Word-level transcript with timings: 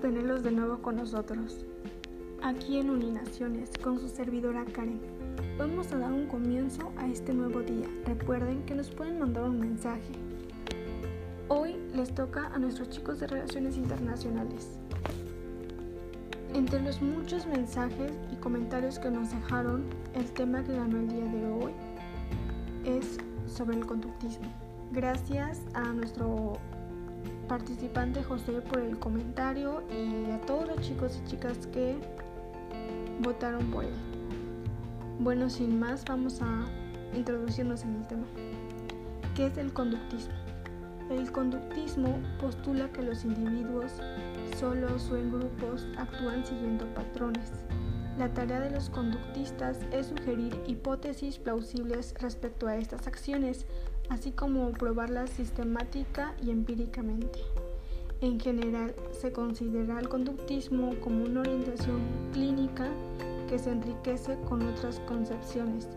tenerlos 0.00 0.42
de 0.42 0.50
nuevo 0.50 0.78
con 0.78 0.96
nosotros, 0.96 1.64
aquí 2.42 2.78
en 2.78 2.88
Uninaciones, 2.88 3.70
con 3.82 3.98
su 3.98 4.08
servidora 4.08 4.64
Karen. 4.64 5.00
Vamos 5.58 5.92
a 5.92 5.98
dar 5.98 6.10
un 6.10 6.26
comienzo 6.26 6.90
a 6.96 7.06
este 7.06 7.34
nuevo 7.34 7.60
día. 7.60 7.86
Recuerden 8.06 8.64
que 8.64 8.74
nos 8.74 8.88
pueden 8.90 9.18
mandar 9.18 9.44
un 9.44 9.60
mensaje. 9.60 10.12
Hoy 11.48 11.76
les 11.94 12.14
toca 12.14 12.46
a 12.46 12.58
nuestros 12.58 12.88
chicos 12.88 13.20
de 13.20 13.26
Relaciones 13.26 13.76
Internacionales. 13.76 14.78
Entre 16.54 16.80
los 16.80 17.02
muchos 17.02 17.46
mensajes 17.46 18.12
y 18.32 18.36
comentarios 18.36 18.98
que 18.98 19.10
nos 19.10 19.30
dejaron, 19.30 19.84
el 20.14 20.24
tema 20.32 20.64
que 20.64 20.72
ganó 20.72 20.96
el 20.98 21.08
día 21.08 21.24
de 21.26 21.46
hoy 21.46 21.72
es 22.84 23.18
sobre 23.46 23.76
el 23.76 23.84
conductismo. 23.84 24.50
Gracias 24.92 25.60
a 25.74 25.92
nuestro 25.92 26.54
participante 27.48 28.22
José 28.22 28.60
por 28.60 28.80
el 28.80 28.98
comentario 28.98 29.82
y 29.90 30.30
a 30.30 30.40
todos 30.42 30.68
los 30.68 30.80
chicos 30.80 31.20
y 31.24 31.28
chicas 31.28 31.66
que 31.66 31.96
votaron 33.20 33.70
por 33.70 33.84
él. 33.84 33.94
Bueno, 35.18 35.50
sin 35.50 35.78
más, 35.78 36.04
vamos 36.04 36.40
a 36.40 36.64
introducirnos 37.14 37.82
en 37.82 37.96
el 37.96 38.06
tema. 38.06 38.26
¿Qué 39.34 39.46
es 39.46 39.58
el 39.58 39.72
conductismo? 39.72 40.34
El 41.10 41.30
conductismo 41.32 42.18
postula 42.40 42.88
que 42.92 43.02
los 43.02 43.24
individuos, 43.24 43.92
solos 44.56 45.10
o 45.10 45.16
en 45.16 45.32
grupos, 45.32 45.86
actúan 45.98 46.46
siguiendo 46.46 46.86
patrones. 46.94 47.50
La 48.16 48.32
tarea 48.32 48.60
de 48.60 48.70
los 48.70 48.90
conductistas 48.90 49.80
es 49.92 50.06
sugerir 50.06 50.58
hipótesis 50.66 51.38
plausibles 51.38 52.14
respecto 52.20 52.66
a 52.66 52.76
estas 52.76 53.06
acciones 53.06 53.66
así 54.10 54.32
como 54.32 54.72
probarlas 54.72 55.30
sistemática 55.30 56.34
y 56.42 56.50
empíricamente. 56.50 57.38
En 58.20 58.38
general, 58.38 58.94
se 59.18 59.32
considera 59.32 59.98
el 59.98 60.08
conductismo 60.08 60.94
como 61.00 61.24
una 61.24 61.40
orientación 61.40 62.02
clínica 62.32 62.88
que 63.48 63.58
se 63.58 63.70
enriquece 63.70 64.36
con 64.46 64.62
otras 64.66 65.00
concepciones, 65.08 65.88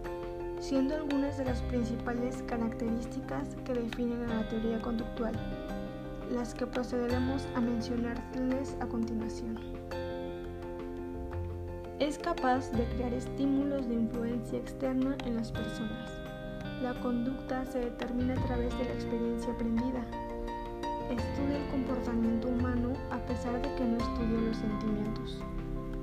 siendo 0.60 0.96
algunas 0.96 1.38
de 1.38 1.46
las 1.46 1.62
principales 1.64 2.42
características 2.48 3.56
que 3.66 3.74
definen 3.74 4.24
a 4.30 4.42
la 4.42 4.48
teoría 4.48 4.82
conductual, 4.82 5.34
las 6.32 6.54
que 6.54 6.66
procederemos 6.66 7.46
a 7.56 7.62
mencionarles 7.62 8.78
a 8.80 8.88
continuación. 8.88 9.58
Es 12.00 12.18
capaz 12.18 12.72
de 12.72 12.86
crear 12.96 13.14
estímulos 13.14 13.88
de 13.88 13.96
influencia 13.96 14.60
externa 14.60 15.18
en 15.26 15.36
las 15.36 15.52
personas 15.52 16.23
la 16.84 16.94
conducta 17.00 17.66
se 17.66 17.80
determina 17.80 18.34
a 18.34 18.46
través 18.46 18.78
de 18.78 18.84
la 18.84 18.92
experiencia 18.92 19.54
aprendida. 19.54 20.04
Estudia 21.10 21.58
el 21.58 21.72
comportamiento 21.72 22.50
humano 22.50 22.92
a 23.10 23.18
pesar 23.20 23.54
de 23.62 23.74
que 23.76 23.86
no 23.86 23.98
estudia 23.98 24.42
los 24.42 24.58
sentimientos. 24.58 25.42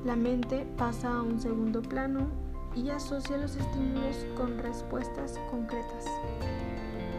La 0.06 0.16
mente 0.16 0.66
pasa 0.78 1.12
a 1.12 1.22
un 1.22 1.38
segundo 1.38 1.82
plano 1.82 2.28
y 2.74 2.88
asocia 2.88 3.36
los 3.36 3.56
estímulos 3.56 4.24
con 4.38 4.56
respuestas 4.58 5.38
concretas. 5.50 6.06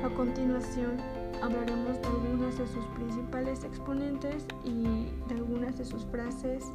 A 0.03 0.09
continuación, 0.09 0.97
hablaremos 1.43 2.01
de 2.01 2.07
algunas 2.07 2.57
de 2.57 2.65
sus 2.65 2.85
principales 2.95 3.63
exponentes 3.63 4.43
y 4.63 5.05
de 5.27 5.35
algunas 5.35 5.77
de 5.77 5.85
sus 5.85 6.03
frases 6.05 6.65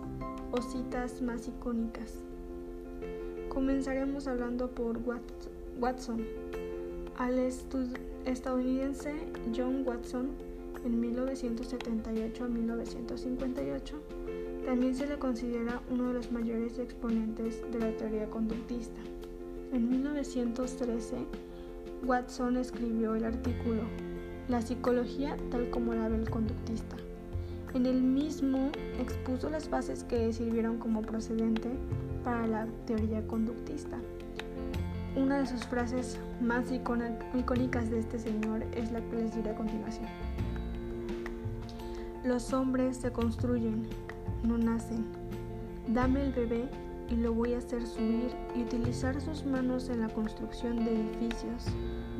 o 0.53 0.63
citas 0.63 1.21
más 1.21 1.49
icónicas. 1.49 2.15
Comenzaremos 3.49 4.29
hablando 4.29 4.71
por 4.71 5.01
Watson, 5.81 6.25
al 7.19 7.39
estadounidense 7.39 9.15
John 9.57 9.83
Watson 9.87 10.31
en 10.85 11.01
1978 11.01 12.45
a 12.45 12.49
1958 12.49 14.03
también 14.67 14.95
se 14.95 15.07
le 15.07 15.19
considera 15.19 15.81
uno 15.91 16.09
de 16.09 16.15
los 16.15 16.33
mayores 16.33 16.79
exponentes 16.79 17.63
de 17.73 17.79
la 17.79 17.97
teoría 17.97 18.27
conductista. 18.27 19.01
En 19.73 19.89
1913, 19.89 21.17
Watson 22.05 22.57
escribió 22.57 23.15
el 23.15 23.25
artículo 23.25 23.83
La 24.49 24.61
psicología 24.61 25.37
tal 25.51 25.71
como 25.71 25.95
la 25.95 26.09
ve 26.09 26.17
el 26.17 26.29
conductista. 26.29 26.97
En 27.75 27.87
el 27.87 28.03
mismo 28.03 28.71
expuso 28.99 29.51
las 29.51 29.71
bases 29.71 30.05
que 30.05 30.33
sirvieron 30.33 30.79
como 30.79 31.03
procedente 31.03 31.71
para 32.25 32.47
la 32.47 32.67
teoría 32.87 33.27
conductista. 33.27 33.99
Una 35.17 35.39
de 35.39 35.47
sus 35.47 35.65
frases 35.65 36.19
más 36.43 36.67
icónicas 36.71 37.89
de 37.89 38.01
este 38.01 38.19
señor 38.19 38.65
es 38.73 38.93
la 38.93 39.01
que 39.01 39.17
les 39.17 39.35
diré 39.35 39.49
a 39.49 39.55
continuación. 39.57 40.07
Los 42.23 42.53
hombres 42.53 42.99
se 42.99 43.11
construyen, 43.11 43.87
no 44.43 44.59
nacen. 44.59 45.07
Dame 45.89 46.23
el 46.23 46.33
bebé 46.35 46.69
y 47.09 47.17
lo 47.17 47.33
voy 47.33 47.55
a 47.55 47.59
hacer 47.59 47.87
subir 47.87 48.31
y 48.55 48.65
utilizar 48.65 49.19
sus 49.23 49.47
manos 49.47 49.89
en 49.89 50.01
la 50.01 50.11
construcción 50.11 50.85
de 50.85 51.01
edificios, 51.01 51.65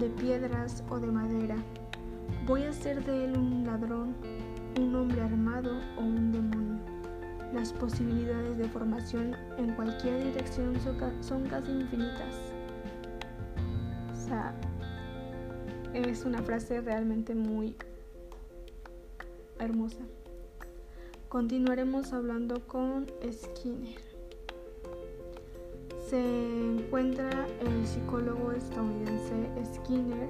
de 0.01 0.09
piedras 0.09 0.83
o 0.89 0.99
de 0.99 1.09
madera. 1.09 1.57
Voy 2.47 2.63
a 2.63 2.71
hacer 2.71 3.05
de 3.05 3.27
él 3.27 3.37
un 3.37 3.67
ladrón, 3.67 4.15
un 4.81 4.95
hombre 4.95 5.21
armado 5.21 5.83
o 5.99 6.01
un 6.01 6.33
demonio. 6.33 6.79
Las 7.53 7.75
posibilidades 7.75 8.57
de 8.57 8.69
formación 8.71 9.37
en 9.59 9.75
cualquier 9.75 10.25
dirección 10.25 10.73
son 11.21 11.47
casi 11.47 11.73
infinitas 11.73 12.56
es 15.93 16.25
una 16.25 16.43
frase 16.43 16.81
realmente 16.81 17.35
muy 17.35 17.77
hermosa. 19.59 20.01
Continuaremos 21.29 22.13
hablando 22.13 22.67
con 22.67 23.07
Skinner. 23.31 24.01
Se 26.09 26.19
encuentra 26.19 27.47
el 27.61 27.87
psicólogo 27.87 28.53
estadounidense 28.53 29.49
Skinner 29.75 30.29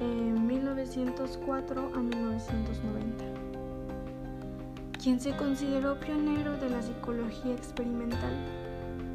en 0.00 0.46
1904 0.46 1.90
a 1.94 1.98
1990, 1.98 3.24
quien 5.02 5.20
se 5.20 5.36
consideró 5.36 5.98
pionero 5.98 6.56
de 6.56 6.70
la 6.70 6.82
psicología 6.82 7.54
experimental. 7.54 8.34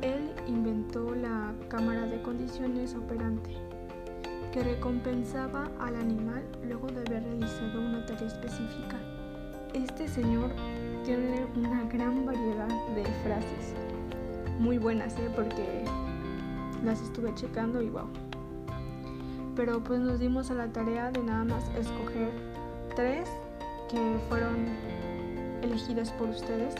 Él 0.02 0.32
inventó 0.48 1.14
la 1.14 1.54
cámara 1.68 2.06
de 2.06 2.22
condiciones 2.22 2.96
operante 2.96 3.79
que 4.52 4.64
recompensaba 4.64 5.70
al 5.80 5.96
animal 5.96 6.44
luego 6.68 6.88
de 6.88 7.02
haber 7.02 7.24
realizado 7.24 7.80
una 7.80 8.06
tarea 8.06 8.28
específica. 8.28 8.98
Este 9.74 10.08
señor 10.08 10.52
tiene 11.04 11.46
una 11.56 11.84
gran 11.86 12.26
variedad 12.26 12.68
de 12.96 13.04
frases, 13.24 13.76
muy 14.60 14.78
buenas, 14.78 15.18
¿eh? 15.20 15.30
porque 15.36 15.84
las 16.84 17.02
estuve 17.02 17.34
checando 17.36 17.82
y 17.82 17.90
wow. 17.90 18.08
Pero 19.56 19.84
pues 19.84 20.00
nos 20.00 20.20
dimos 20.20 20.50
a 20.52 20.56
la 20.56 20.68
tarea 20.72 21.12
de 21.12 21.22
nada 21.22 21.44
más 21.44 21.70
escoger 21.78 22.32
tres 22.96 23.30
que 23.90 24.18
fueron 24.30 24.68
elegidas 25.62 26.12
por 26.14 26.30
ustedes, 26.30 26.76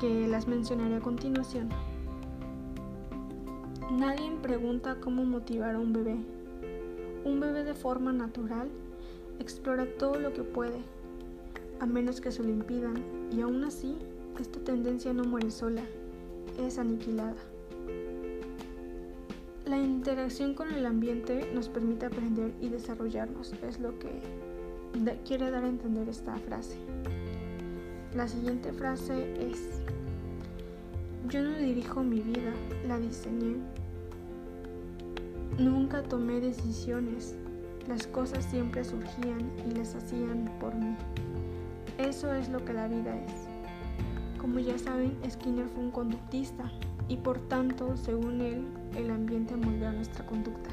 que 0.00 0.26
las 0.26 0.46
mencionaré 0.46 0.96
a 0.96 1.00
continuación. 1.00 1.68
Nadie 3.90 4.32
pregunta 4.42 4.96
cómo 5.00 5.24
motivar 5.24 5.76
a 5.76 5.78
un 5.78 5.92
bebé. 5.92 6.16
Un 7.24 7.38
bebé 7.38 7.62
de 7.62 7.74
forma 7.74 8.12
natural 8.12 8.68
explora 9.38 9.86
todo 9.96 10.18
lo 10.18 10.32
que 10.32 10.42
puede, 10.42 10.80
a 11.78 11.86
menos 11.86 12.20
que 12.20 12.32
se 12.32 12.42
lo 12.42 12.48
impidan, 12.48 12.96
y 13.30 13.40
aún 13.42 13.62
así, 13.62 13.96
esta 14.40 14.58
tendencia 14.60 15.12
no 15.12 15.22
muere 15.22 15.52
sola, 15.52 15.82
es 16.58 16.78
aniquilada. 16.78 17.36
La 19.66 19.78
interacción 19.78 20.54
con 20.54 20.72
el 20.72 20.84
ambiente 20.84 21.48
nos 21.54 21.68
permite 21.68 22.06
aprender 22.06 22.52
y 22.60 22.68
desarrollarnos, 22.68 23.54
es 23.62 23.78
lo 23.78 23.96
que 24.00 24.10
quiere 25.24 25.50
dar 25.50 25.64
a 25.64 25.68
entender 25.68 26.08
esta 26.08 26.34
frase. 26.36 26.76
La 28.16 28.26
siguiente 28.26 28.72
frase 28.72 29.32
es, 29.40 29.80
yo 31.28 31.42
no 31.42 31.56
dirijo 31.56 32.02
mi 32.02 32.20
vida, 32.20 32.52
la 32.86 32.98
diseñé. 32.98 33.56
Nunca 35.58 36.02
tomé 36.02 36.40
decisiones, 36.40 37.36
las 37.88 38.06
cosas 38.06 38.44
siempre 38.44 38.84
surgían 38.84 39.50
y 39.66 39.74
las 39.74 39.94
hacían 39.94 40.50
por 40.60 40.74
mí. 40.74 40.94
Eso 41.98 42.32
es 42.32 42.48
lo 42.48 42.64
que 42.64 42.72
la 42.72 42.88
vida 42.88 43.16
es. 43.16 43.32
Como 44.40 44.58
ya 44.60 44.78
saben, 44.78 45.16
Skinner 45.28 45.68
fue 45.68 45.84
un 45.84 45.90
conductista 45.90 46.70
y 47.08 47.16
por 47.16 47.38
tanto, 47.48 47.96
según 47.96 48.40
él, 48.40 48.66
el 48.94 49.10
ambiente 49.10 49.56
moldeó 49.56 49.92
nuestra 49.92 50.24
conducta. 50.26 50.70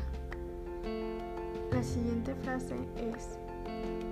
La 1.71 1.81
siguiente 1.81 2.35
frase 2.35 2.75
es, 2.97 3.39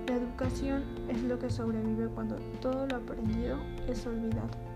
la 0.08 0.16
educación 0.16 0.82
es 1.08 1.22
lo 1.22 1.38
que 1.38 1.50
sobrevive 1.50 2.08
cuando 2.08 2.36
todo 2.60 2.86
lo 2.86 2.96
aprendido 2.96 3.58
es 3.86 4.04
olvidado. 4.06 4.71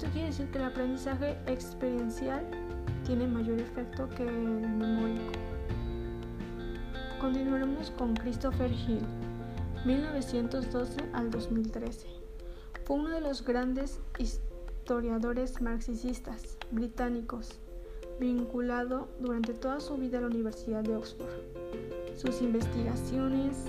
Esto 0.00 0.12
quiere 0.12 0.28
decir 0.28 0.50
que 0.50 0.56
el 0.56 0.64
aprendizaje 0.64 1.36
experiencial 1.46 2.42
tiene 3.04 3.26
mayor 3.26 3.60
efecto 3.60 4.08
que 4.08 4.22
el 4.22 4.32
memórico. 4.32 5.30
Continuaremos 7.20 7.90
con 7.98 8.14
Christopher 8.14 8.72
Hill, 8.72 9.02
1912 9.84 10.96
al 11.12 11.30
2013. 11.30 12.06
Fue 12.86 12.96
uno 12.96 13.10
de 13.10 13.20
los 13.20 13.44
grandes 13.44 14.00
historiadores 14.16 15.60
marxistas 15.60 16.56
británicos, 16.70 17.60
vinculado 18.18 19.06
durante 19.18 19.52
toda 19.52 19.80
su 19.80 19.98
vida 19.98 20.16
a 20.16 20.20
la 20.22 20.28
Universidad 20.28 20.82
de 20.82 20.96
Oxford. 20.96 21.28
Sus 22.16 22.40
investigaciones 22.40 23.66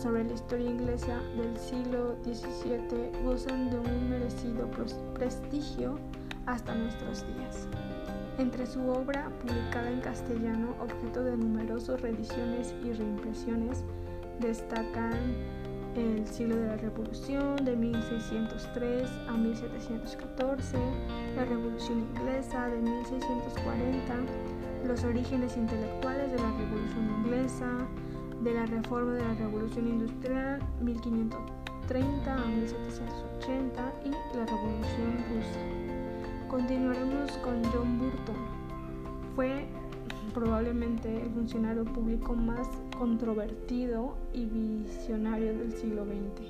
sobre 0.00 0.24
la 0.24 0.32
historia 0.32 0.70
inglesa 0.70 1.20
del 1.36 1.56
siglo 1.58 2.16
XVII 2.24 3.22
gozan 3.22 3.68
de 3.70 3.78
un 3.78 4.08
merecido 4.08 4.66
prestigio 5.14 5.98
hasta 6.46 6.74
nuestros 6.74 7.26
días. 7.34 7.68
Entre 8.38 8.66
su 8.66 8.80
obra, 8.88 9.30
publicada 9.40 9.90
en 9.90 10.00
castellano, 10.00 10.74
objeto 10.80 11.22
de 11.22 11.36
numerosas 11.36 12.00
reediciones 12.00 12.74
y 12.82 12.92
reimpresiones, 12.92 13.84
destacan 14.40 15.36
el 15.96 16.26
siglo 16.26 16.56
de 16.56 16.68
la 16.68 16.76
Revolución 16.76 17.56
de 17.56 17.76
1603 17.76 19.10
a 19.28 19.32
1714, 19.32 20.78
la 21.36 21.44
Revolución 21.44 21.98
Inglesa 21.98 22.68
de 22.68 22.80
1640, 22.80 24.14
los 24.86 25.04
orígenes 25.04 25.58
intelectuales 25.58 26.30
de 26.30 26.38
la 26.38 26.50
Revolución 26.52 26.79
de 28.40 28.54
la 28.54 28.64
Reforma 28.66 29.14
de 29.14 29.22
la 29.22 29.34
Revolución 29.34 29.86
Industrial 29.86 30.60
1530 30.80 32.34
a 32.34 32.46
1780 32.46 33.92
y 34.04 34.10
la 34.36 34.46
Revolución 34.46 35.24
Rusa. 35.28 36.48
Continuaremos 36.48 37.32
con 37.38 37.62
John 37.64 37.98
Burton. 37.98 38.36
Fue 39.36 39.66
probablemente 40.32 41.22
el 41.22 41.30
funcionario 41.30 41.84
público 41.84 42.34
más 42.34 42.66
controvertido 42.96 44.16
y 44.32 44.46
visionario 44.46 45.58
del 45.58 45.72
siglo 45.72 46.04
XX. 46.04 46.48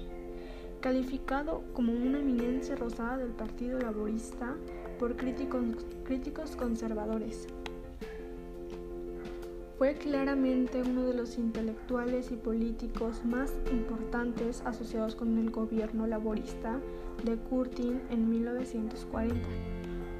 Calificado 0.80 1.62
como 1.72 1.92
una 1.92 2.20
eminencia 2.20 2.76
rosada 2.76 3.16
del 3.16 3.30
Partido 3.30 3.78
Laborista 3.80 4.54
por 4.98 5.16
críticos, 5.16 5.64
críticos 6.04 6.56
conservadores, 6.56 7.48
fue 9.80 9.94
claramente 9.94 10.82
uno 10.82 11.04
de 11.04 11.14
los 11.14 11.38
intelectuales 11.38 12.30
y 12.32 12.36
políticos 12.36 13.24
más 13.24 13.50
importantes 13.72 14.60
asociados 14.66 15.16
con 15.16 15.38
el 15.38 15.50
gobierno 15.50 16.06
laborista 16.06 16.78
de 17.24 17.38
Curtin 17.38 17.98
en 18.10 18.28
1940 18.28 19.48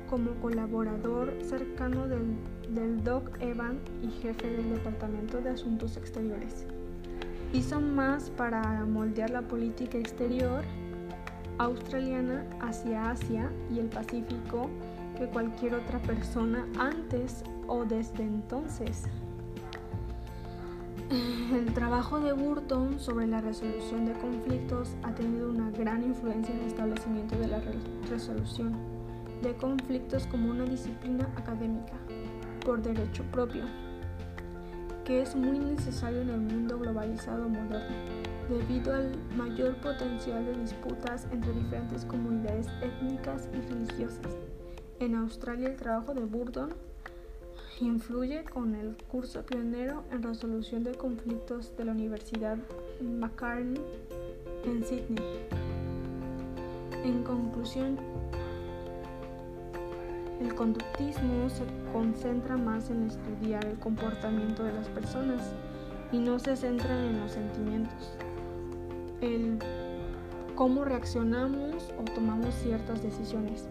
como 0.09 0.31
colaborador 0.41 1.37
cercano 1.43 2.09
del, 2.09 3.05
Doc 3.05 3.37
Evan 3.41 3.79
y 4.03 4.09
jefe 4.23 4.49
del 4.49 4.71
Departamento 4.71 5.43
de 5.43 5.51
Asuntos 5.51 5.99
Exteriores. 5.99 6.65
Hizo 7.53 7.83
más 7.83 8.31
para 8.31 8.87
moldear 8.87 9.29
la 9.29 9.43
política 9.43 9.99
exterior 9.99 10.65
australiana 11.59 12.47
hacia 12.63 13.11
Asia 13.11 13.53
y 13.71 13.79
el 13.79 13.91
Pacífico 13.91 14.71
que 15.19 15.27
cualquier 15.27 15.75
otra 15.75 15.99
persona 15.99 16.67
antes 16.79 17.45
o 17.67 17.85
desde 17.85 18.23
entonces. 18.23 19.05
El 21.53 21.75
trabajo 21.75 22.21
de 22.21 22.33
Burton 22.33 23.01
sobre 23.01 23.27
la 23.27 23.41
resolución 23.41 24.07
de 24.07 24.13
conflictos 24.13 24.95
ha 25.03 25.13
tenido 25.13 25.51
una 25.51 25.71
gran 25.73 26.05
influencia 26.05 26.55
en 26.55 26.61
el 26.61 26.67
establecimiento 26.69 27.37
de 27.37 27.49
la 27.49 27.61
resolución 28.09 28.77
de 29.43 29.55
conflictos 29.57 30.29
como 30.29 30.51
una 30.51 30.65
disciplina 30.65 31.29
académica 31.37 31.95
por 32.65 32.81
derecho 32.81 33.25
propio, 33.33 33.65
que 35.05 35.23
es 35.23 35.35
muy 35.35 35.59
necesario 35.59 36.21
en 36.21 36.31
el 36.31 36.41
mundo 36.41 36.79
globalizado 36.79 37.49
moderno, 37.49 37.97
debido 38.49 38.95
al 38.95 39.11
mayor 39.37 39.81
potencial 39.81 40.45
de 40.45 40.59
disputas 40.59 41.27
entre 41.33 41.53
diferentes 41.55 42.05
comunidades 42.05 42.69
étnicas 42.83 43.49
y 43.53 43.61
religiosas. 43.69 44.37
En 45.01 45.17
Australia 45.17 45.71
el 45.71 45.77
trabajo 45.77 46.15
de 46.15 46.25
Burton 46.25 46.73
influye 47.81 48.45
con 48.45 48.75
el 48.75 48.97
curso 49.09 49.43
pionero 49.43 50.05
en 50.11 50.23
resolución 50.23 50.85
de 50.85 50.95
conflictos 50.95 51.77
de 51.77 51.85
la 51.85 51.93
Universidad 51.93 52.59
Macarthur 53.01 53.85
en 54.65 54.85
Sydney. 54.85 55.25
En 57.05 57.23
conclusión, 57.23 57.99
el 60.41 60.55
conductismo 60.55 61.49
se 61.49 61.65
concentra 61.93 62.57
más 62.57 62.91
en 62.91 63.05
estudiar 63.05 63.65
el 63.65 63.79
comportamiento 63.79 64.65
de 64.65 64.73
las 64.73 64.89
personas 64.89 65.55
y 66.13 66.19
no 66.19 66.39
se 66.39 66.57
centra 66.57 67.07
en 67.07 67.21
los 67.21 67.33
sentimientos, 67.33 68.13
el 69.21 69.59
cómo 70.55 70.85
reaccionamos 70.85 71.93
o 71.99 72.05
tomamos 72.15 72.55
ciertas 72.57 73.03
decisiones. 73.03 73.69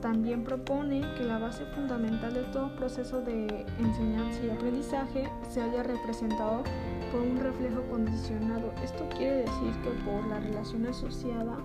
También 0.00 0.44
propone 0.44 1.00
que 1.16 1.24
la 1.24 1.38
base 1.38 1.64
fundamental 1.74 2.32
de 2.32 2.42
todo 2.44 2.74
proceso 2.76 3.20
de 3.20 3.66
enseñanza 3.80 4.40
y 4.44 4.50
aprendizaje 4.50 5.28
se 5.48 5.60
haya 5.60 5.82
representado 5.82 6.62
por 7.10 7.22
un 7.22 7.38
reflejo 7.40 7.82
condicionado. 7.90 8.72
Esto 8.84 9.08
quiere 9.16 9.38
decir 9.38 9.72
que 9.82 9.90
por 10.04 10.24
la 10.28 10.38
relación 10.38 10.86
asociada 10.86 11.56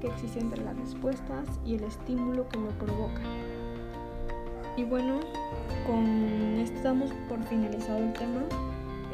que 0.00 0.06
existe 0.06 0.40
entre 0.40 0.64
las 0.64 0.76
respuestas 0.76 1.48
y 1.66 1.74
el 1.74 1.84
estímulo 1.84 2.48
que 2.48 2.58
lo 2.58 2.70
provoca. 2.70 3.20
Y 4.78 4.84
bueno, 4.84 5.20
con 5.86 6.06
esto 6.58 6.80
damos 6.82 7.10
por 7.28 7.42
finalizado 7.44 7.98
el 7.98 8.12
tema. 8.14 8.42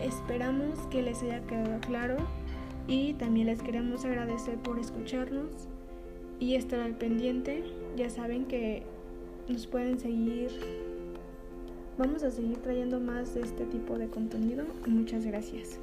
Esperamos 0.00 0.78
que 0.90 1.02
les 1.02 1.20
haya 1.22 1.40
quedado 1.42 1.80
claro 1.80 2.16
y 2.86 3.14
también 3.14 3.48
les 3.48 3.60
queremos 3.60 4.04
agradecer 4.04 4.56
por 4.58 4.78
escucharnos 4.78 5.68
y 6.40 6.54
estar 6.54 6.80
al 6.80 6.96
pendiente. 6.96 7.64
Ya 7.96 8.10
saben 8.10 8.46
que 8.46 8.82
nos 9.48 9.66
pueden 9.66 9.98
seguir. 9.98 10.50
Vamos 11.98 12.22
a 12.22 12.30
seguir 12.30 12.58
trayendo 12.58 13.00
más 13.00 13.34
de 13.34 13.42
este 13.42 13.64
tipo 13.66 13.98
de 13.98 14.08
contenido. 14.08 14.64
Muchas 14.86 15.26
gracias. 15.26 15.78